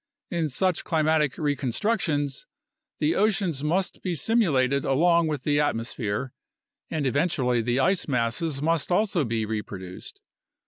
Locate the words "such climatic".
0.49-1.37